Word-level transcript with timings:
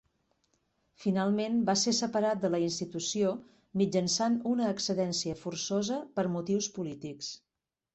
Finalment 1.03 1.59
va 1.67 1.75
ser 1.81 1.93
separat 1.97 2.41
de 2.47 2.51
la 2.55 2.61
institució 2.69 3.37
mitjançant 3.83 4.41
una 4.57 4.75
excedència 4.77 5.41
forçosa 5.47 6.05
per 6.19 6.31
motius 6.39 6.77
polítics. 6.81 7.35